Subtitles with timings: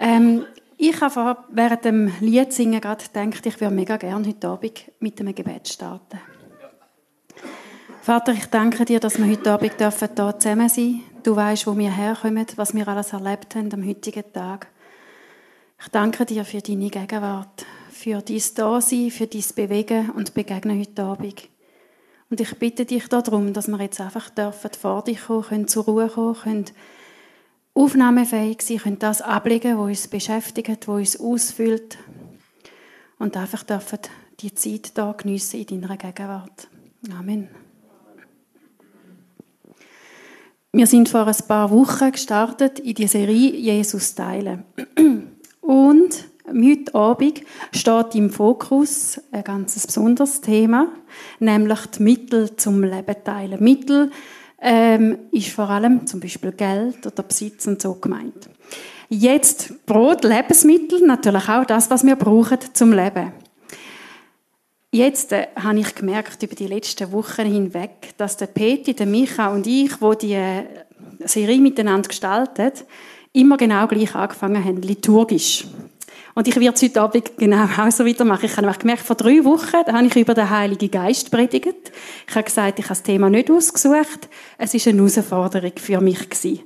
[0.00, 0.46] Ähm,
[0.78, 5.20] ich habe während dem Lied singen gerade gedacht, ich würde mega gerne heute Abend mit
[5.20, 6.18] einem Gebet starten.
[8.00, 11.02] Vater, ich danke dir, dass wir heute Abend hier zusammen sein dürfen.
[11.22, 14.68] Du weißt, wo wir herkommen, was wir alles erlebt haben am heutigen Tag.
[15.82, 21.02] Ich danke dir für deine Gegenwart, für dein Dasein, für dein Bewegen und Begegnen heute
[21.02, 21.48] Abend.
[22.30, 25.84] Und ich bitte dich darum, dass wir jetzt einfach dürfen vor dich kommen, können zur
[25.84, 26.64] Ruhe kommen, können
[27.74, 31.98] aufnahmefähig sein, können das ablegen, was uns beschäftigt, was uns ausfüllt
[33.18, 33.98] und einfach dürfen
[34.40, 36.68] die Zeit da geniessen in deiner Gegenwart.
[37.18, 37.48] Amen.
[40.72, 44.64] Wir sind vor ein paar Wochen gestartet in die Serie Jesus teilen.
[45.60, 47.42] Und heute Abend
[47.72, 50.88] steht im Fokus ein ganz besonderes Thema,
[51.40, 53.62] nämlich die Mittel zum Leben teilen.
[53.62, 54.10] Mittel
[54.60, 58.48] ähm, ist vor allem zum Beispiel Geld oder Besitz und so gemeint.
[59.08, 63.32] Jetzt Brot, Lebensmittel, natürlich auch das, was wir brauchen zum Leben.
[64.92, 69.48] Jetzt äh, habe ich gemerkt über die letzten Wochen hinweg, dass der Peti, der Micha
[69.48, 70.64] und ich, wo die äh,
[71.20, 72.84] Serie miteinander gestaltet,
[73.32, 75.66] immer genau gleich angefangen haben, liturgisch.
[76.34, 78.46] Und ich werde es heute Abend genau auch so weitermachen.
[78.46, 81.92] Ich habe gemerkt, vor drei Wochen da habe ich über den Heiligen Geist predigt.
[82.28, 84.28] Ich habe gesagt, ich habe das Thema nicht ausgesucht.
[84.58, 86.60] Es ist eine Herausforderung für mich gewesen.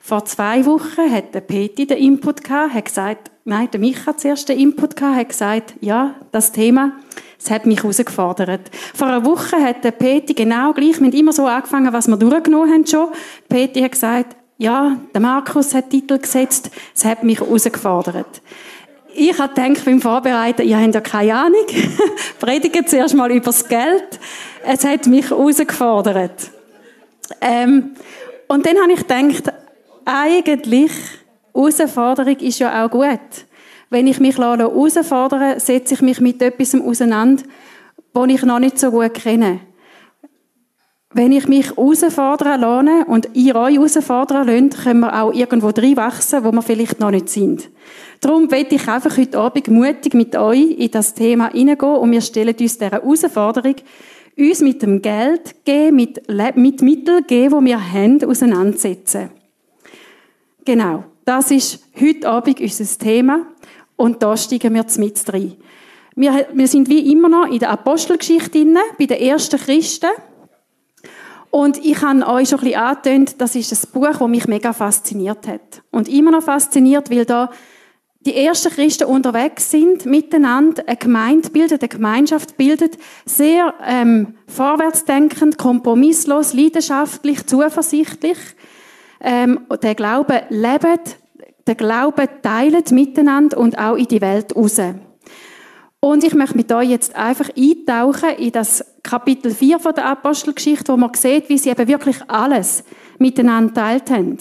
[0.00, 4.20] Vor zwei Wochen hat der Peti den Input gehabt, hat gesagt, nein, der Micha hat
[4.20, 6.92] zuerst den Input gehabt, hat gesagt, ja, das Thema,
[7.38, 8.70] es hat mich herausgefordert.
[8.94, 12.16] Vor einer Woche hat der Peti genau gleich, wir haben immer so angefangen, was wir
[12.16, 13.08] durchgenommen haben schon.
[13.48, 18.40] Peti hat gesagt, ja, der Markus hat Titel gesetzt, es hat mich herausgefordert.
[19.20, 21.66] Ich habe gedacht beim Vorbereiten, ihr habt ja keine Ahnung.
[22.38, 24.20] Predigen zuerst mal über das Geld.
[24.64, 26.52] Es hat mich herausgefordert.
[27.40, 27.96] Ähm,
[28.46, 29.52] und dann habe ich gedacht,
[30.04, 30.92] eigentlich,
[31.52, 33.18] Herausforderung ist ja auch gut.
[33.90, 37.42] Wenn ich mich herausfordere, setze ich mich mit etwas auseinander,
[38.14, 39.58] das ich noch nicht so gut kenne.
[41.14, 46.44] Wenn ich mich herausfordern lasse und ihr euch herausfordern lasst, können wir auch irgendwo wachsen,
[46.44, 47.70] wo wir vielleicht noch nicht sind.
[48.20, 52.20] Darum werde ich einfach heute Abend mutig mit euch in das Thema hineingehen und wir
[52.20, 53.76] stellen uns dieser Herausforderung,
[54.36, 59.30] uns mit dem Geld geben, mit, mit Mitteln geben, die wir haben, auseinandersetzen.
[60.64, 61.04] Genau.
[61.24, 63.46] Das ist heute Abend unser Thema.
[63.96, 65.56] Und da steigen wir mit rein.
[66.14, 70.08] Wir, wir sind wie immer noch in der Apostelgeschichte drin, bei den ersten Christen.
[71.50, 74.72] Und ich habe euch schon ein bisschen angetönt, das ist ein Buch, das mich mega
[74.72, 75.82] fasziniert hat.
[75.90, 77.50] Und immer noch fasziniert, weil da
[78.20, 85.56] die ersten Christen unterwegs sind, miteinander eine Gemeinde bildet, eine Gemeinschaft bildet, sehr ähm, vorwärtsdenkend,
[85.56, 88.38] kompromisslos, leidenschaftlich, zuversichtlich.
[89.20, 91.16] Ähm, der Glaube lebt,
[91.66, 94.80] den Glauben teilen miteinander und auch in die Welt raus.
[96.00, 100.92] Und ich möchte mit euch jetzt einfach eintauchen in das Kapitel 4 von der Apostelgeschichte,
[100.92, 102.84] wo man sieht, wie sie eben wirklich alles
[103.18, 104.38] miteinander teilt haben.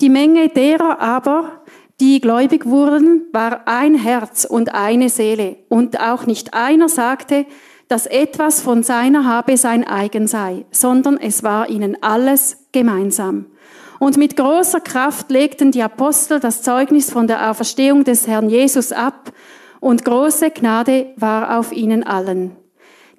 [0.00, 1.62] Die Menge derer aber,
[2.00, 5.56] die gläubig wurden, war ein Herz und eine Seele.
[5.68, 7.46] Und auch nicht einer sagte,
[7.88, 13.46] dass etwas von seiner Habe sein eigen sei, sondern es war ihnen alles gemeinsam.
[13.98, 18.92] Und mit großer Kraft legten die Apostel das Zeugnis von der Auferstehung des Herrn Jesus
[18.92, 19.32] ab,
[19.84, 22.52] und große Gnade war auf ihnen allen.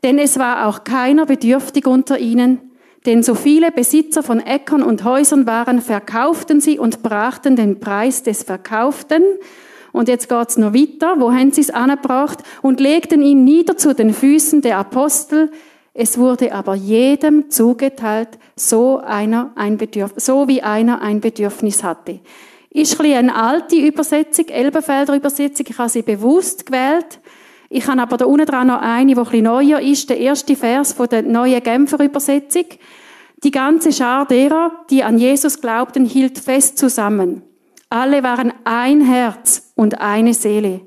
[0.04, 2.72] Denn es war auch keiner bedürftig unter ihnen,
[3.06, 8.24] denn so viele Besitzer von Äckern und Häusern waren, verkauften sie und brachten den Preis
[8.24, 9.22] des Verkauften.
[9.92, 11.20] Und jetzt geht's noch weiter.
[11.20, 12.40] Wo haben sie es angebracht?
[12.64, 15.52] Und legten ihn nieder zu den Füßen der Apostel,
[15.94, 22.20] es wurde aber jedem zugeteilt, so, einer ein Bedürf so wie einer ein Bedürfnis hatte.
[22.76, 25.66] Ist ein eine alte Übersetzung, Elbenfelder Übersetzung.
[25.70, 27.22] Ich habe sie bewusst gewählt.
[27.70, 30.10] Ich habe aber da unten dran noch eine, die ein bisschen neuer ist.
[30.10, 32.66] Der erste Vers von der neuen Genfer Übersetzung.
[33.46, 37.44] Die ganze Schar derer, die an Jesus glaubten, hielt fest zusammen.
[37.90, 40.82] Alle waren ein Herz und eine Seele.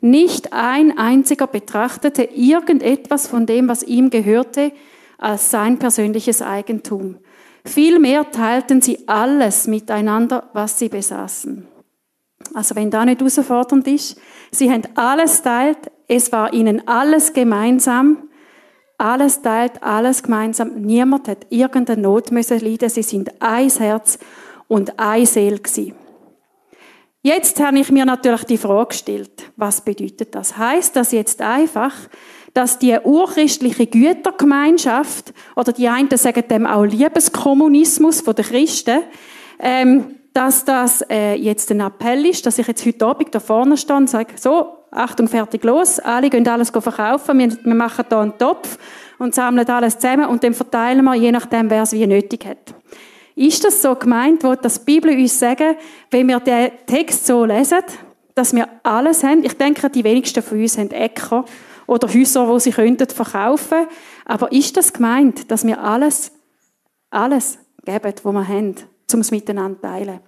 [0.00, 4.70] Nicht ein einziger betrachtete irgendetwas von dem, was ihm gehörte,
[5.18, 7.16] als sein persönliches Eigentum.
[7.64, 11.68] Vielmehr teilten sie alles miteinander, was sie besaßen.
[12.54, 14.20] Also wenn da nicht herausfordernd ist,
[14.50, 15.78] sie haben alles teilt,
[16.08, 18.28] es war ihnen alles gemeinsam,
[18.98, 24.18] alles teilt, alles gemeinsam, niemand hat irgendeine Not müssen leiden, sie sind ein Herz
[24.68, 25.94] und ein Seel gewesen.
[27.24, 30.58] Jetzt habe ich mir natürlich die Frage gestellt, was bedeutet das?
[30.58, 31.92] Heißt das jetzt einfach,
[32.54, 39.00] dass die urchristliche Gütergemeinschaft oder die einen sagen dem auch Liebeskommunismus von den Christen,
[39.58, 43.76] ähm, dass das äh, jetzt ein Appell ist, dass ich jetzt heute Abend da vorne
[43.76, 48.20] stehe und sage, so, Achtung, fertig, los, alle gehen alles verkaufen, wir, wir machen da
[48.20, 48.78] einen Topf
[49.18, 52.74] und sammeln alles zusammen und dann verteilen wir, je nachdem, wer es wie nötig hat.
[53.34, 55.76] Ist das so gemeint, wo das Bibel uns sagen,
[56.10, 57.78] wenn wir den Text so lesen,
[58.34, 59.44] dass wir alles haben?
[59.44, 61.46] Ich denke, die wenigsten von uns haben Äcker
[61.86, 63.86] oder Häuser, wo sie könnten verkaufen.
[64.24, 66.32] Aber ist das gemeint, dass wir alles,
[67.10, 68.74] alles geben, was wir haben,
[69.12, 70.20] um es miteinander zu teilen?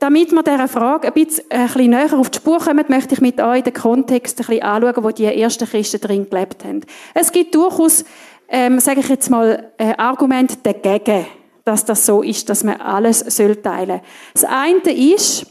[0.00, 3.20] Damit wir dieser Frage ein bisschen, ein bisschen näher auf die Spur kommen, möchte ich
[3.20, 6.80] mit euch den Kontext ein bisschen anschauen, wo die ersten Christen drin gelebt haben.
[7.12, 8.06] Es gibt durchaus,
[8.48, 11.26] ähm, sage ich jetzt mal, äh, Argumente dagegen,
[11.64, 14.00] dass das so ist, dass man alles soll teilen soll.
[14.32, 15.46] Das eine ist,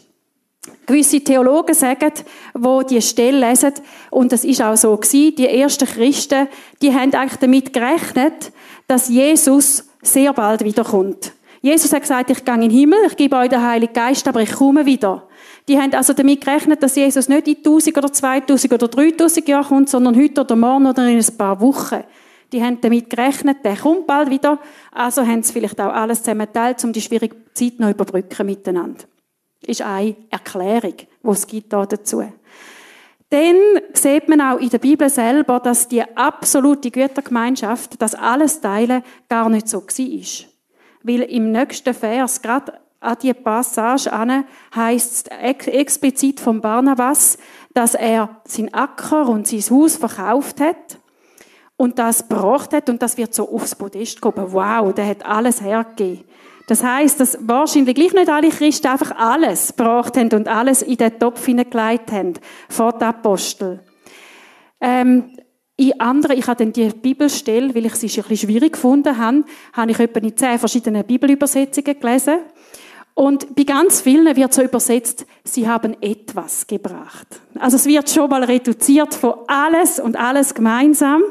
[0.85, 2.11] gewisse Theologen sagen,
[2.53, 3.73] wo die Stelle lesen,
[4.09, 6.47] und das ist auch so gewesen, die ersten Christen,
[6.81, 8.51] die haben eigentlich damit gerechnet,
[8.88, 11.33] dass Jesus sehr bald wiederkommt.
[11.61, 14.41] Jesus hat gesagt, ich gehe in den Himmel, ich gebe euch den Heiligen Geist, aber
[14.41, 15.27] ich komme wieder.
[15.67, 19.67] Die haben also damit gerechnet, dass Jesus nicht in 1000 oder 2000 oder 3000 Jahren
[19.67, 22.03] kommt, sondern heute oder morgen oder in ein paar Wochen.
[22.51, 24.57] Die haben damit gerechnet, der kommt bald wieder.
[24.91, 29.03] Also haben sie vielleicht auch alles zusammen geteilt, um die schwierige Zeit noch überbrücken miteinander.
[29.65, 32.23] Ist eine Erklärung, die es gibt da dazu.
[33.29, 33.56] Dann
[33.94, 39.50] sieht man auch in der Bibel selber, dass die absolute Gütergemeinschaft, das alles Teilen, gar
[39.50, 40.50] nicht so war.
[41.03, 44.45] Weil im nächsten Vers, gerade an die Passage an,
[44.75, 47.38] heißt es explizit von Barnabas,
[47.73, 50.99] dass er sein Acker und sein Haus verkauft hat
[51.79, 54.51] und das gebracht hat und das wird so aufs Podest gehoben.
[54.51, 56.25] Wow, der hat alles hergegeben.
[56.67, 60.97] Das heißt, dass wahrscheinlich gleich nicht alle Christen einfach alles gebracht haben und alles in
[60.97, 62.33] den Topf hineingelegt haben
[62.67, 63.79] vor den Apostel.
[64.81, 65.31] Ähm,
[65.77, 69.45] in anderen, ich habe dann die Bibelstelle, weil ich sie ein bisschen schwierig gefunden habe,
[69.71, 72.39] habe ich etwa in zehn verschiedenen Bibelübersetzungen gelesen.
[73.13, 77.39] Und bei ganz vielen wird so übersetzt, sie haben etwas gebracht.
[77.57, 81.21] Also es wird schon mal reduziert von alles und alles gemeinsam,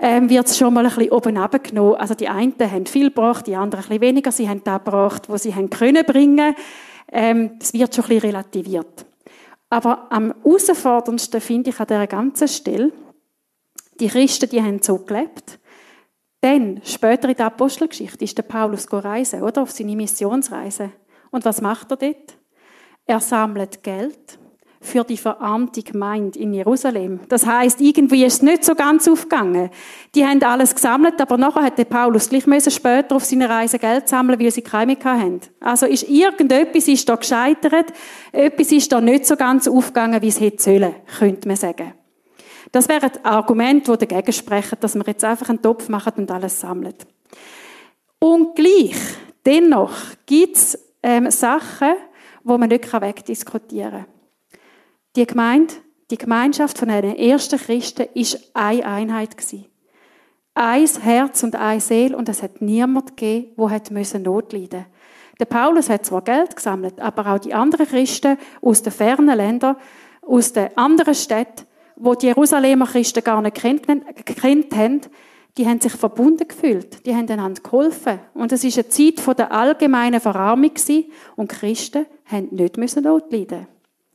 [0.00, 1.96] ähm, wird es schon mal ein bisschen oben abgenommen.
[1.96, 4.32] Also die einen haben viel gebracht, die anderen ein bisschen weniger.
[4.32, 6.54] Sie haben da gebracht, wo sie haben können bringen.
[7.12, 9.06] Ähm, es wird schon ein bisschen relativiert.
[9.68, 12.92] Aber am herausforderndsten finde ich an dieser ganzen Stelle,
[14.00, 15.58] die Christen, die haben so gelebt.
[16.40, 19.62] Dann, später in der Apostelgeschichte, ist der Paulus reisen, oder?
[19.62, 20.90] Auf seine Missionsreise.
[21.30, 22.38] Und was macht er dort?
[23.04, 24.38] Er sammelt Geld
[24.82, 27.20] für die verarmte Gemeinde in Jerusalem.
[27.28, 29.68] Das heißt, irgendwie ist es nicht so ganz aufgegangen.
[30.14, 33.78] Die haben alles gesammelt, aber nachher hat der Paulus gleich müssen später auf seiner Reise
[33.78, 35.40] Geld sammeln, weil sie keine mehr hatten.
[35.60, 37.92] Also ist irgendetwas ist da gescheitert,
[38.32, 41.92] etwas ist da nicht so ganz aufgegangen, wie es hätte sollen, könnte man sagen.
[42.72, 46.30] Das wäre ein Argument, das dagegen sprechen, dass man jetzt einfach einen Topf macht und
[46.30, 47.06] alles sammelt.
[48.18, 48.96] Und gleich,
[49.44, 49.92] dennoch,
[50.24, 51.94] gibt es ähm, Sachen,
[52.44, 54.19] wo man nicht wegdiskutieren kann.
[55.16, 55.74] Die Gemeinde,
[56.12, 59.66] die Gemeinschaft von den ersten Christen ist eine Einheit gewesen.
[60.54, 64.86] Ein Herz und eine Seele und es hat niemand gegeben, der hat Not leiden
[65.40, 69.74] Der Paulus hat zwar Geld gesammelt, aber auch die anderen Christen aus den fernen Ländern,
[70.22, 71.66] aus den anderen Städten,
[71.96, 75.00] wo die Jerusalemer Christen gar nicht gekannt haben,
[75.58, 78.20] die haben sich verbunden gefühlt, die haben einander geholfen.
[78.34, 80.72] Und es ist eine Zeit der allgemeinen Verarmung
[81.34, 83.66] und Christen haben nicht müssen Not leiden,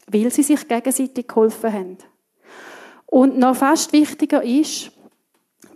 [0.07, 1.97] weil sie sich gegenseitig geholfen haben.
[3.05, 4.91] Und noch fast wichtiger ist,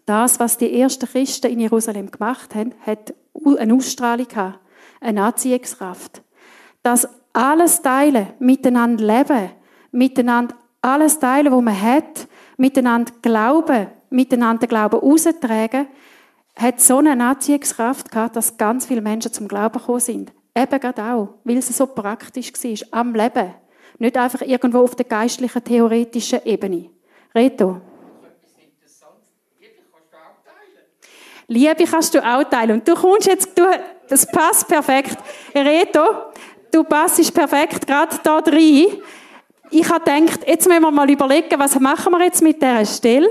[0.06, 3.14] das, was die ersten Christen in Jerusalem gemacht haben, hat
[3.58, 4.60] eine Ausstrahlung gehabt,
[5.00, 6.24] eine Anziehungskraft.
[6.82, 9.52] Das alles teilen, miteinander leben,
[9.92, 15.88] miteinander alles teilen, was man hat, miteinander glauben, miteinander Glauben austragen,
[16.56, 20.34] hat so eine Anziehungskraft gehabt, dass ganz viele Menschen zum Glauben gekommen sind.
[20.56, 23.54] Eben gerade auch, weil es so praktisch war, am Leben.
[24.00, 26.90] Nicht einfach irgendwo auf der geistlichen, theoretischen Ebene.
[27.36, 27.82] Reto.
[31.48, 32.80] Liebe kannst du auch teilen.
[32.80, 33.64] Und du kommst jetzt, du,
[34.08, 35.18] das passt perfekt.
[35.54, 36.04] Reto,
[36.72, 38.86] du passest perfekt gerade da rein.
[39.72, 43.30] Ich habe gedacht, jetzt müssen wir mal überlegen, was machen wir jetzt mit dieser Stelle?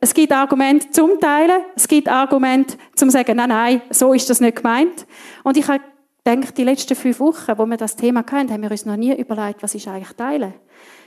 [0.00, 4.40] Es gibt Argumente zum Teilen, es gibt Argumente zum sagen, nein, nein, so ist das
[4.40, 5.06] nicht gemeint.
[5.42, 5.80] Und ich habe
[6.24, 9.14] gedacht, die letzten fünf Wochen, wo wir das Thema hatten, haben wir uns noch nie
[9.14, 10.54] überlegt, was ist eigentlich Teilen.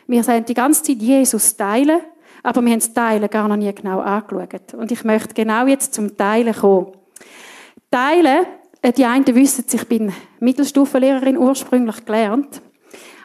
[0.05, 1.99] Wir sagen die ganze Zeit Jesus teilen,
[2.43, 4.73] aber wir haben das Teilen gar noch nie genau angeschaut.
[4.73, 6.93] Und ich möchte genau jetzt zum Teilen kommen.
[7.91, 8.45] Teilen,
[8.81, 12.61] äh, die einen wissen, ich bin Mittelstufenlehrerin ursprünglich gelernt.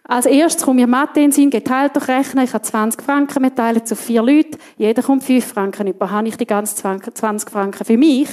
[0.04, 2.44] Als erstes kommt mir Mathe in den Sinn, geteilt durch Rechnen.
[2.44, 4.58] Ich habe 20 Franken, wir teilen zu vier Leute.
[4.76, 6.10] Jeder kommt 5 Franken über.
[6.10, 8.28] Habe ich die ganzen 20 Franken für mich?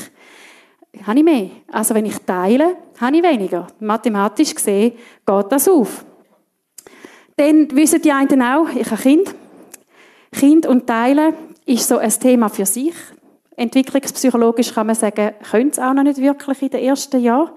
[1.05, 1.50] Habe ich mehr.
[1.72, 3.67] Also wenn ich teile, habe ich weniger.
[3.79, 4.93] Mathematisch gesehen
[5.25, 6.05] geht das auf.
[7.36, 9.36] Dann wissen die einen auch, ich habe Kind.
[10.31, 11.34] Kind und Teilen
[11.65, 12.93] ist so ein Thema für sich.
[13.55, 17.51] Entwicklungspsychologisch kann man sagen, können es auch noch nicht wirklich in den ersten Jahren.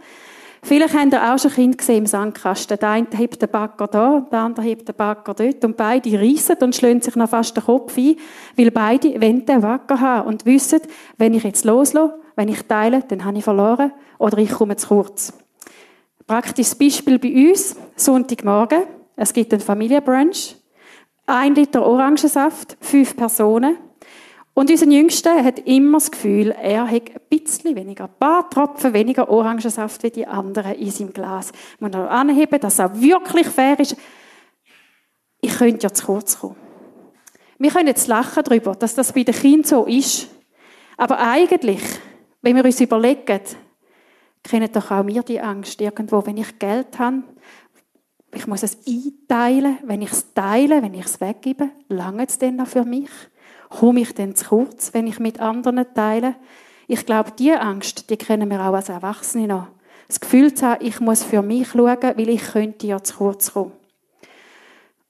[0.64, 2.78] Vielleicht habt ihr auch schon Kinder gesehen im Sandkasten.
[2.78, 6.56] Der eine hebt den Bagger da, der andere hebt den Bagger dort und beide reissen
[6.60, 8.16] und schlagen sich noch fast den Kopf ein,
[8.56, 10.80] weil beide wollen den Bagger haben und wissen,
[11.18, 14.88] wenn ich jetzt loslasse, wenn ich teile, dann habe ich verloren oder ich komme zu
[14.88, 15.32] kurz.
[16.26, 18.84] Praktisches Beispiel bei uns, Sonntagmorgen,
[19.16, 20.56] es gibt einen Familienbrunch,
[21.26, 23.76] ein Liter Orangensaft, fünf Personen,
[24.54, 28.92] und unser Jüngster hat immer das Gefühl, er hat ein bisschen weniger, ein paar Tropfen
[28.92, 31.52] weniger Orangensaft wie die anderen in seinem Glas.
[31.78, 33.96] Man muss anheben, dass er wirklich fair ist.
[35.40, 36.56] Ich könnte ja zu kurz kommen.
[37.58, 40.28] Wir können jetzt lachen darüber, dass das bei den Kindern so ist.
[40.98, 41.80] Aber eigentlich,
[42.42, 43.40] wenn wir uns überlegen,
[44.42, 47.22] kennen doch auch wir die Angst irgendwo, wenn ich Geld habe,
[48.34, 52.56] ich muss es einteilen, wenn ich es teile, wenn ich es weggebe, lange es denn
[52.56, 53.10] noch für mich?
[53.78, 56.36] komme ich denn zu kurz, wenn ich mit anderen teile?
[56.86, 59.68] Ich glaube, diese Angst, die kennen wir auch als Erwachsene noch.
[60.08, 63.52] Das Gefühl zu haben, ich muss für mich schauen, weil ich könnte ja zu kurz
[63.52, 63.72] kommen.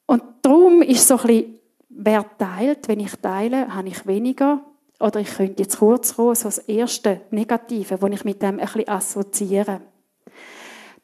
[0.07, 1.59] Und darum ist so ein bisschen,
[1.89, 4.61] wer teilt, wenn ich teile, habe ich weniger
[5.03, 8.89] oder ich könnte zu kurz kommen, so das erste Negative, das ich mit dem ein
[8.89, 9.81] assoziiere.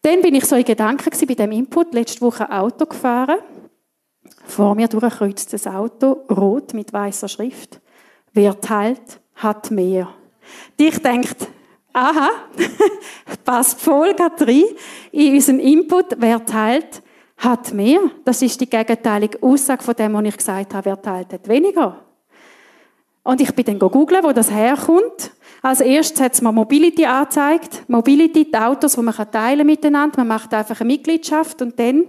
[0.02, 3.38] Dann bin ich so in Gedanken bei dem Input, letzte Woche Auto gefahren
[4.49, 7.81] vor mir durchkreuzt das Auto, rot mit weißer Schrift.
[8.33, 10.09] Wer teilt, hat mehr.
[10.78, 11.49] Dich denkt,
[11.93, 12.31] aha,
[13.45, 14.64] passt voll rein
[15.12, 16.17] in unseren Input.
[16.19, 17.02] Wer teilt,
[17.37, 18.00] hat mehr.
[18.25, 20.87] Das ist die gegenteilige Aussage von dem, was ich gesagt habe.
[20.87, 22.05] Wer teilt, hat weniger.
[23.28, 25.32] Und ich bin dann googeln, wo das herkommt.
[25.61, 27.82] Als erstes hat es mir Mobility angezeigt.
[27.87, 30.20] Mobility, die Autos, die man teilen miteinander.
[30.20, 32.06] Man macht einfach eine Mitgliedschaft und dann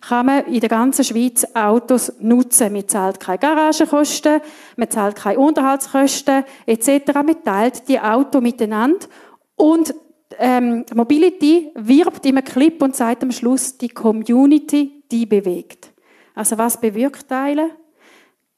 [0.00, 2.72] kann man in der ganzen Schweiz Autos nutzen.
[2.72, 4.40] Man zahlt keine Garagenkosten,
[4.76, 7.12] man zahlt keine Unterhaltskosten etc.
[7.12, 9.08] Man teilt die Autos miteinander
[9.56, 9.92] und
[10.38, 15.90] ähm, Mobility wirbt im Clip und sagt am Schluss, die Community, die bewegt.
[16.36, 17.72] Also was bewirkt Teilen?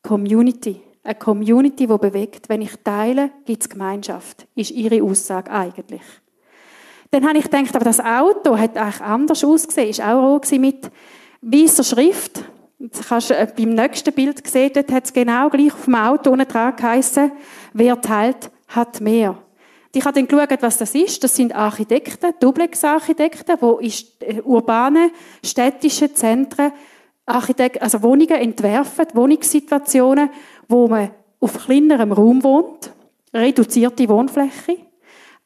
[0.03, 0.83] Community.
[1.05, 2.49] Eine Community, die bewegt.
[2.49, 4.47] Wenn ich teile, gibt es Gemeinschaft.
[4.55, 6.01] Ist ihre Aussage eigentlich.
[7.11, 9.91] Dann habe ich gedacht, aber das Auto hat eigentlich anders ausgesehen.
[9.91, 10.91] Ist auch rot mit
[11.43, 12.43] weißer Schrift.
[12.79, 15.95] Das kannst du äh, beim nächsten Bild sehen, dort hat es genau gleich auf dem
[15.95, 17.33] Auto unten dran geheissen,
[17.73, 19.39] wer teilt, hat mehr.
[19.95, 21.23] Ich habe dann geschaut, was das ist.
[21.23, 26.73] Das sind Architekten, Duplex-Architekten, die in äh, urbanen, städtischen Zentren
[27.27, 30.29] Architekt also Wohnungen entwerfen, Wohnungssituationen,
[30.69, 32.93] wo man auf kleinerem Raum wohnt,
[33.33, 34.79] reduzierte Wohnfläche,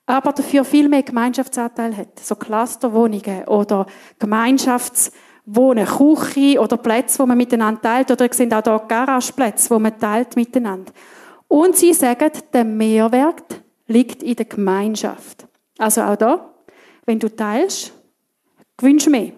[0.07, 2.19] aber dafür viel mehr Gemeinschaftsanteil hat.
[2.19, 3.87] So Clusterwohnungen oder
[4.21, 5.13] Gemeinschafts-
[5.51, 8.11] Wohnen, Küche oder Plätze, wo man miteinander teilt.
[8.11, 10.93] Oder sind auch hier Garageplätze, wo man teilt miteinander.
[11.49, 15.47] Und sie sagen, der Mehrwert liegt in der Gemeinschaft.
[15.79, 16.55] Also auch da,
[17.07, 17.95] wenn du teilst,
[18.77, 19.33] gewünscht du mehr.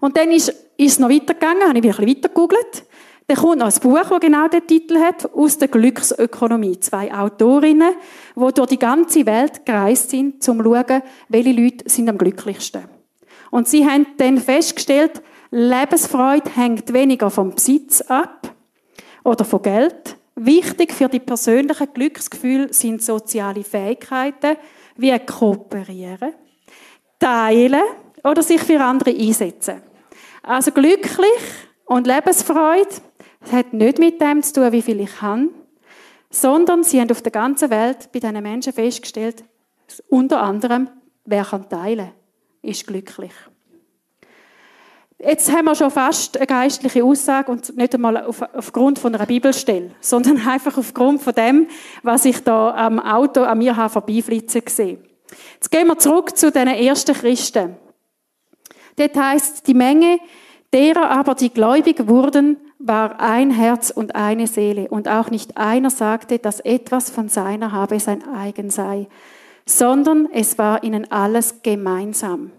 [0.00, 2.82] Und dann ist, ist es noch weitergegangen, habe ich ein bisschen weiter.
[3.30, 6.80] Dann kommt noch ein Buch, das genau den Titel hat, aus der Glücksökonomie.
[6.80, 7.92] Zwei Autorinnen,
[8.34, 12.86] die durch die ganze Welt gereist sind, um zu schauen, welche Leute sind am glücklichsten.
[13.52, 15.22] Und sie haben dann festgestellt,
[15.52, 18.52] Lebensfreude hängt weniger vom Besitz ab
[19.22, 20.16] oder von Geld.
[20.34, 24.56] Wichtig für die persönlichen Glücksgefühle sind soziale Fähigkeiten
[24.96, 26.32] wie kooperieren,
[27.20, 27.84] teilen
[28.24, 29.82] oder sich für andere einsetzen.
[30.42, 31.30] Also glücklich
[31.84, 32.88] und Lebensfreude
[33.50, 35.48] hat nicht mit dem zu tun, wie viel ich habe,
[36.30, 39.44] sondern sie haben auf der ganzen Welt bei diesen Menschen festgestellt,
[40.08, 40.88] unter anderem,
[41.24, 42.12] wer kann teilen
[42.62, 43.32] ist glücklich.
[45.18, 49.26] Jetzt haben wir schon fast eine geistliche Aussage und nicht einmal auf, aufgrund von einer
[49.26, 51.68] Bibelstelle, sondern einfach aufgrund von dem,
[52.02, 54.98] was ich da am Auto an mir habe vorbeiflitzen sehe.
[55.54, 57.76] Jetzt gehen wir zurück zu den ersten Christen.
[58.96, 60.18] Dort heißt die Menge
[60.72, 64.88] derer aber, die gläubig wurden, war ein Herz und eine Seele.
[64.88, 69.06] Und auch nicht einer sagte, dass etwas von seiner habe sein eigen sei,
[69.66, 72.50] sondern es war ihnen alles gemeinsam.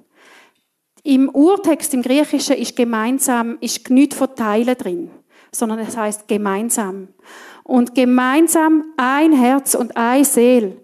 [1.03, 5.09] Im Urtext im Griechischen ist gemeinsam, ist nichts von Teilen drin,
[5.51, 7.07] sondern es heißt gemeinsam.
[7.63, 10.77] Und gemeinsam ein Herz und eine Seele.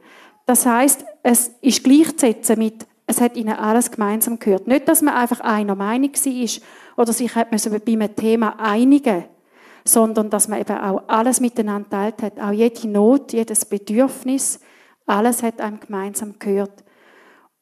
[0.48, 4.68] Das heißt, es ist gleichzusetzen mit, es hat ihnen alles gemeinsam gehört.
[4.68, 6.62] Nicht, dass man einfach einer Meinung war
[6.98, 9.24] oder sich hat man bei einem Thema einigen,
[9.86, 12.40] sondern dass man eben auch alles miteinander teilt hat.
[12.40, 14.60] Auch jede Not, jedes Bedürfnis,
[15.06, 16.84] Alles hat einem gemeinsam gehört.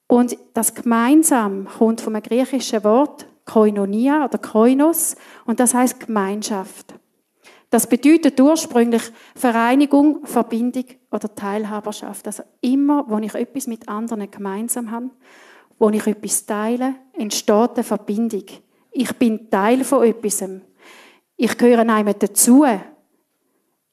[0.07, 6.95] Und das gemeinsam kommt vom griechischen Wort Koinonia oder Koinos und das heißt Gemeinschaft.
[7.75, 9.01] Das bedeutet ursprünglich
[9.35, 12.25] Vereinigung, Verbindung oder Teilhaberschaft.
[12.25, 15.09] Also immer, wo ich etwas mit anderen gemeinsam habe,
[15.77, 18.45] wo ich etwas teile, entsteht eine Verbindung.
[18.91, 20.41] Ich bin Teil von etwas.
[21.35, 22.65] Ich gehöre einem dazu.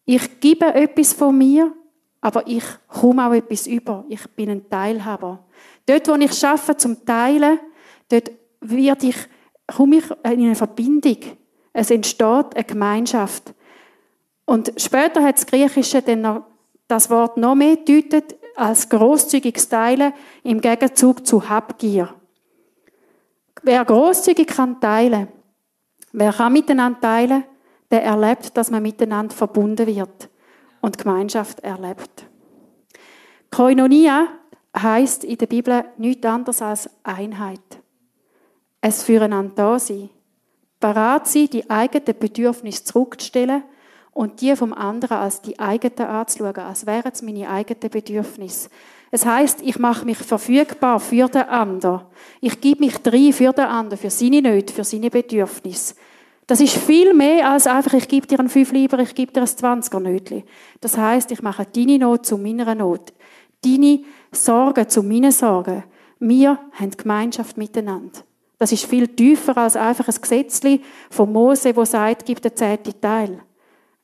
[0.04, 1.72] Ich gebe etwas von mir,
[2.20, 4.04] aber ich komme auch etwas über.
[4.08, 5.44] Ich bin ein Teilhaber.
[5.86, 7.58] Dort, wo ich schaffe zum Teilen,
[8.08, 9.16] dort werde ich,
[9.66, 11.18] komme ich in eine Verbindung.
[11.72, 13.54] Es entsteht eine Gemeinschaft.
[14.52, 16.44] Und später hat das Griechische dann
[16.87, 22.14] das Wort noch mehr deutet als großzügiges Teilen im Gegenzug zu Habgier.
[23.62, 25.28] Wer großzügig kann teilen,
[26.12, 27.44] wer kann miteinander teilen,
[27.90, 30.28] der erlebt, dass man miteinander verbunden wird
[30.82, 32.26] und Gemeinschaft erlebt.
[33.50, 34.26] Koinonia
[34.76, 37.80] heißt in der Bibel nichts anderes als Einheit.
[38.82, 40.11] Es füreinander da sein.
[40.78, 43.62] Parat sein, die eigenen Bedürfnisse zurückzustellen
[44.12, 48.69] und die vom anderen als die eigenen anzuschauen, als wären es meine eigenen Bedürfnisse.
[49.11, 52.02] Es heißt, ich mache mich verfügbar für den anderen.
[52.40, 55.95] Ich gebe mich drin für den anderen, für seine Nöte, für seine Bedürfnisse.
[56.47, 59.42] Das ist viel mehr als einfach, ich gebe dir einen 5 lieber, ich gebe dir
[59.42, 60.45] ein 20er Nötli.
[60.81, 63.12] Das heißt, ich mache deine Not zu meiner Not.
[63.64, 64.00] Deine
[64.33, 65.85] Sorgen zu meinen Sorgen.
[66.19, 68.21] Wir haben Gemeinschaft miteinander.
[68.59, 73.00] Das ist viel tiefer als einfach ein Gesetzli von Mose, wo sagt, gib den zehnten
[73.00, 73.40] Teil.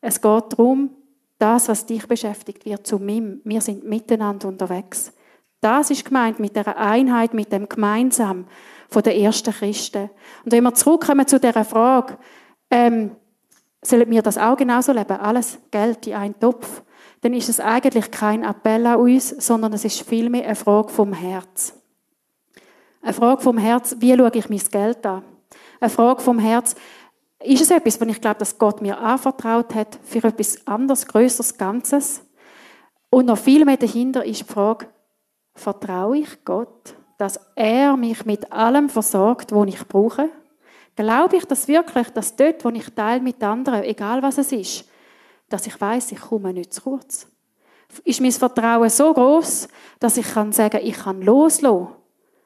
[0.01, 0.91] Es geht darum,
[1.39, 3.39] das, was dich beschäftigt, wird zu mir.
[3.45, 5.13] Wir sind miteinander unterwegs.
[5.61, 8.47] Das ist gemeint mit der Einheit, mit dem Gemeinsam
[8.89, 10.11] von den ersten Christen.
[10.45, 12.17] Und wenn wir zurückkommen zu dieser Frage,
[12.71, 13.13] ähm,
[13.83, 15.19] sollen wir das auch genauso leben?
[15.19, 16.83] Alles Geld in einen Topf?
[17.21, 21.13] Dann ist es eigentlich kein Appell an uns, sondern es ist vielmehr eine Frage vom
[21.13, 21.75] Herz.
[23.03, 25.25] Eine Frage vom Herz, wie schaue ich mein Geld an?
[25.81, 26.75] Eine Frage vom Herz,
[27.43, 31.57] ist es etwas, was ich glaube, dass Gott mir anvertraut hat für etwas anderes, Größeres,
[31.57, 32.23] Ganzes?
[33.11, 34.89] Und noch viel mehr dahinter ist die Frage,
[35.55, 40.29] vertraue ich Gott, dass er mich mit allem versorgt, was ich brauche?
[40.97, 44.89] Glaube ich das wirklich, dass dort, wo ich teile mit anderen, egal was es ist,
[45.49, 47.29] dass ich weiß, ich komme nicht zu kurz?
[48.05, 49.69] Ist mein Vertrauen so groß,
[50.01, 51.89] dass ich kann sagen, ich kann loslassen,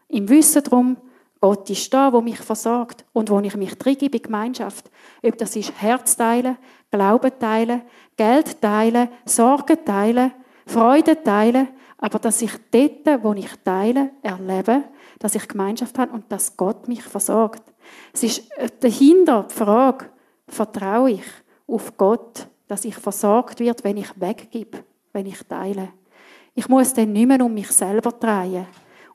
[0.09, 0.97] im Wissen darum,
[1.43, 4.89] Gott ist da, wo mich versorgt und wo ich mich treibe in Gemeinschaft.
[5.25, 6.57] Ob das ist Herz teilen,
[6.93, 7.83] Glauben teilen,
[8.17, 10.31] Geld teilen, Sorgen teilen,
[10.67, 11.67] Freude teilen,
[11.99, 14.85] aber dass ich dort, wo ich teile, erlebe,
[15.19, 17.65] dass ich Gemeinschaft habe und dass Gott mich versorgt.
[18.13, 20.11] Es ist äh, dahinter die Frage,
[20.47, 21.25] vertraue ich
[21.67, 25.89] auf Gott, dass ich versorgt wird, wenn ich weggebe, wenn ich teile.
[26.55, 28.67] Ich muss dann nicht mehr um mich selber drehen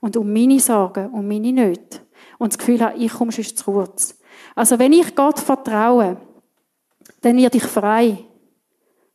[0.02, 2.07] und um meine Sorgen, um meine Nöte
[2.38, 4.18] und das Gefühl habe, ich komme schon zu kurz.
[4.56, 6.18] Also wenn ich Gott vertraue,
[7.22, 8.20] dann werde ich frei.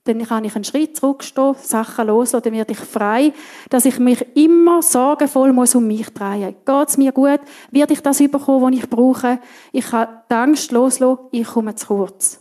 [0.05, 3.33] Dann kann ich einen Schritt zurückstehen, Sachen los, oder werde ich frei,
[3.71, 6.57] dass ich mich immer sorgenvoll muss um mich drehen.
[6.65, 7.41] Geht es mir gut?
[7.71, 9.39] Werde ich das bekommen, was ich brauche?
[9.71, 12.41] Ich kann die Angst loslassen, ich komme zu kurz.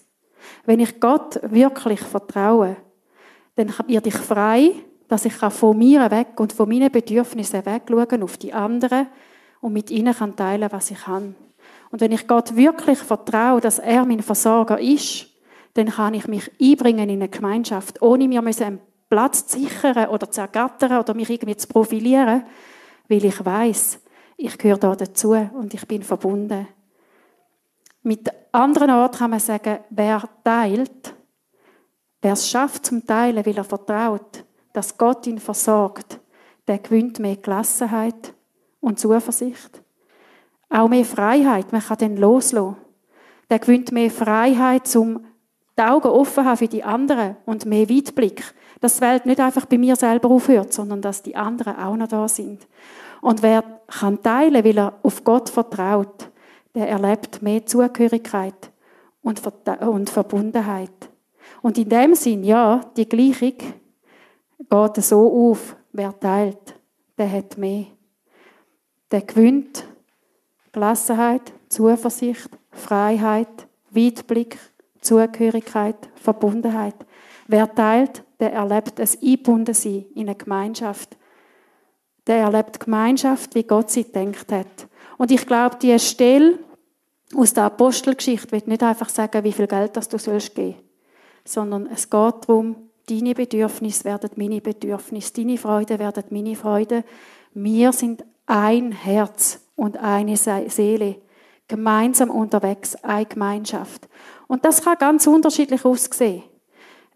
[0.65, 2.77] Wenn ich Gott wirklich vertraue,
[3.55, 4.71] dann werde ich frei,
[5.07, 9.07] dass ich von mir weg und von meinen Bedürfnissen wegschauen auf die anderen
[9.61, 11.35] und mit ihnen kann teilen, was ich kann.
[11.91, 15.27] Und wenn ich Gott wirklich vertraue, dass er mein Versorger ist,
[15.73, 20.29] dann kann ich mich einbringen in eine Gemeinschaft, ohne mir einen Platz zu sichern oder
[20.29, 22.43] zu ergattern oder mich irgendwie zu profilieren,
[23.07, 23.99] weil ich weiß,
[24.37, 26.67] ich gehöre da dazu und ich bin verbunden.
[28.03, 31.13] Mit anderen Orten kann man sagen, wer teilt,
[32.21, 34.43] wer es schafft zum Teilen, weil er vertraut,
[34.73, 36.19] dass Gott ihn versorgt,
[36.67, 38.33] der gewinnt mehr Gelassenheit,
[38.81, 39.81] und Zuversicht.
[40.69, 42.75] Auch mehr Freiheit, man kann dann loslassen.
[43.49, 45.25] Der gewinnt mehr Freiheit, um
[45.77, 48.43] die Augen offen haben für die anderen und mehr Weitblick.
[48.79, 52.07] Dass die Welt nicht einfach bei mir selber aufhört, sondern dass die anderen auch noch
[52.07, 52.67] da sind.
[53.21, 56.29] Und wer kann teilen, weil er auf Gott vertraut,
[56.73, 58.71] der erlebt mehr Zugehörigkeit
[59.21, 59.41] und,
[59.81, 61.09] und Verbundenheit.
[61.61, 63.53] Und in dem Sinn, ja, die Gleichung
[64.69, 66.75] geht so auf, wer teilt,
[67.17, 67.85] der hat mehr
[69.11, 69.85] der gewinnt
[70.71, 74.57] Gelassenheit, Zuversicht, Freiheit, Weitblick,
[75.01, 76.95] Zugehörigkeit, Verbundenheit.
[77.47, 81.17] Wer teilt, der erlebt ein Einbundensein in eine Gemeinschaft.
[82.27, 84.87] Der erlebt Gemeinschaft, wie Gott sie denkt hat.
[85.17, 86.59] Und ich glaube, die Stelle
[87.35, 90.77] aus der Apostelgeschichte wird nicht einfach sagen, wie viel Geld das du sollst geben,
[91.43, 92.75] sondern es geht darum,
[93.09, 97.03] deine Bedürfnisse werden meine Bedürfnisse, deine Freude werden meine Freude.
[97.53, 101.15] Wir sind ein Herz und eine Seele,
[101.69, 104.09] gemeinsam unterwegs, eine Gemeinschaft.
[104.47, 106.43] Und das kann ganz unterschiedlich aussehen.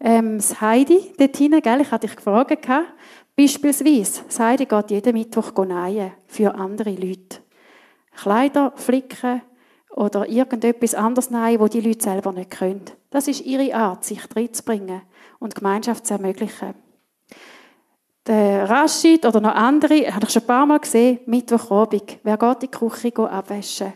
[0.00, 2.66] Ähm, das Heidi dort hinten, gell, ich hatte dich gefragt,
[3.36, 7.40] beispielsweise, das Heidi geht jeden Mittwoch nähen für andere Leute.
[8.16, 9.42] Kleider flicken
[9.90, 12.84] oder irgendetwas anderes nähen, wo die Leute selber nicht können.
[13.10, 15.02] Das ist ihre Art, sich reinzubringen
[15.38, 16.74] und Gemeinschaft zu ermöglichen.
[18.26, 22.18] Der Rashid oder noch andere, habe ich schon ein paar Mal gesehen, Mittwochabend.
[22.24, 23.92] Wer geht in die Küche abwaschen?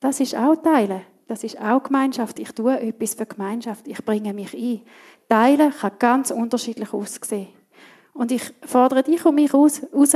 [0.00, 1.00] Das ist auch Teilen.
[1.26, 2.38] Das ist auch Gemeinschaft.
[2.38, 3.88] Ich tue etwas für Gemeinschaft.
[3.88, 4.82] Ich bringe mich ein.
[5.26, 7.48] Teilen kann ganz unterschiedlich aussehen.
[8.12, 10.14] Und ich fordere dich und mich raus, raus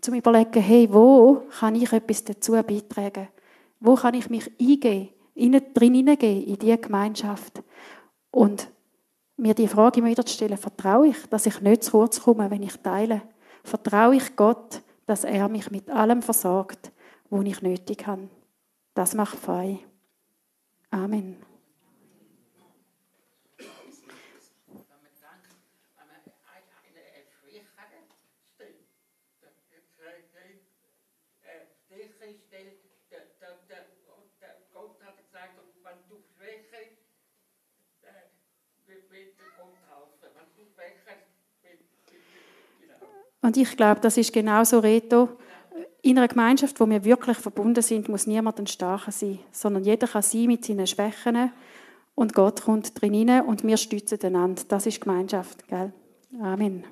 [0.00, 3.28] zum überlegen, hey, wo kann ich etwas dazu beitragen?
[3.80, 5.10] Wo kann ich mich eingehen,
[5.74, 7.62] drin hineingehen, in diese Gemeinschaft?
[8.30, 8.68] Und
[9.40, 12.50] mir die Frage immer wieder zu stellen, vertraue ich, dass ich nicht zu kurz komme,
[12.50, 13.22] wenn ich teile?
[13.64, 16.92] Vertraue ich Gott, dass er mich mit allem versorgt,
[17.30, 18.28] was ich nötig habe?
[18.94, 19.78] Das macht frei.
[20.90, 21.36] Amen.
[43.42, 45.28] Und ich glaube, das ist genauso Reto.
[46.02, 50.06] In einer Gemeinschaft, wo wir wirklich verbunden sind, muss niemand ein Starker sein, sondern jeder
[50.06, 51.52] kann sein mit seinen Schwächen
[52.14, 54.62] und Gott kommt drin hinein und wir stützen einander.
[54.68, 55.92] Das ist Gemeinschaft, gell?
[56.40, 56.84] Amen.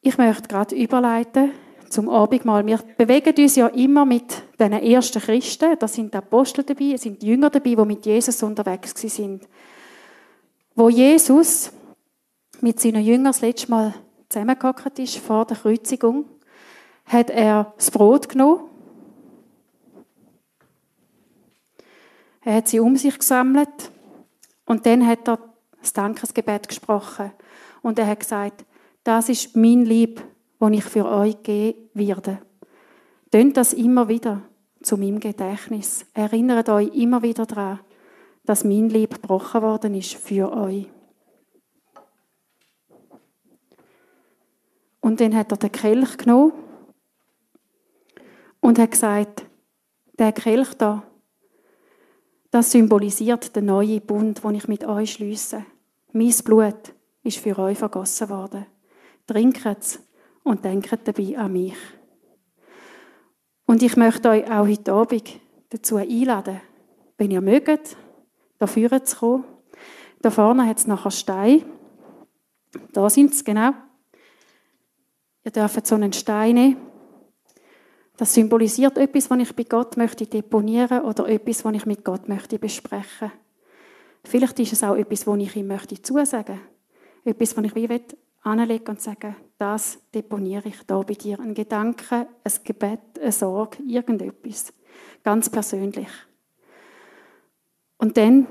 [0.00, 1.50] Ich möchte gerade überleiten
[1.88, 2.64] zum Abendmahl.
[2.66, 5.76] Wir bewegen uns ja immer mit den ersten Christen.
[5.78, 9.48] Da sind Apostel dabei, es sind Jünger dabei, die mit Jesus unterwegs sind.
[10.78, 11.72] Wo Jesus
[12.60, 13.94] mit seinen Jüngern das letzte Mal
[14.28, 16.26] zusammengehockt ist, vor der Kreuzigung,
[17.06, 18.60] hat er das Brot genommen.
[22.42, 23.90] Er hat sie um sich gesammelt
[24.66, 25.38] und dann hat er
[25.80, 27.32] das Dankesgebet gesprochen.
[27.80, 28.66] Und er hat gesagt,
[29.02, 30.22] das ist mein Lieb,
[30.60, 32.38] das ich für euch geben werde.
[33.30, 34.42] Tönt das immer wieder
[34.82, 36.04] zu meinem Gedächtnis.
[36.12, 37.80] Erinnert euch immer wieder daran,
[38.46, 40.86] dass mein Lieb gebrochen worden ist für euch.
[45.00, 46.52] Und dann hat er den Kelch genommen
[48.60, 49.44] und hat gesagt,
[50.18, 51.02] der Kelch da,
[52.50, 55.64] das symbolisiert den neuen Bund, den ich mit euch schließe.
[56.12, 58.66] Mein Blut ist für euch vergossen worden.
[59.26, 60.00] Trinkt es
[60.42, 61.76] und denkt dabei an mich.
[63.66, 66.60] Und ich möchte euch auch heute Abend dazu einladen,
[67.18, 67.96] wenn ihr mögt,
[68.58, 69.44] da vorne zu kommen.
[70.20, 71.64] Da vorne hat es nachher Steine.
[72.92, 73.72] Da sind sie, genau.
[75.44, 76.76] Ihr dürft so einen Stein nehmen.
[78.16, 82.28] Das symbolisiert etwas, was ich bei Gott möchte deponieren oder etwas, was ich mit Gott
[82.28, 83.30] möchte besprechen.
[84.24, 86.60] Vielleicht ist es auch etwas, was ich ihm möchte zusagen.
[87.24, 88.00] Etwas, was ich wie
[88.42, 91.38] anlegen und sagen, das deponiere ich da bei dir.
[91.40, 94.72] Ein Gedanke, ein Gebet, eine Sorge, irgendetwas.
[95.22, 96.08] Ganz persönlich.
[97.98, 98.46] Und dann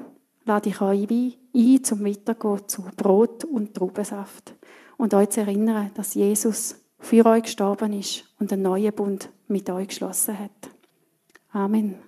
[0.45, 4.55] lade ich euch ein, zum Weitergehen zu Brot und Traubensaft.
[4.97, 9.69] Und euch zu erinnern, dass Jesus für euch gestorben ist und einen neuen Bund mit
[9.69, 10.69] euch geschlossen hat.
[11.51, 12.04] Amen.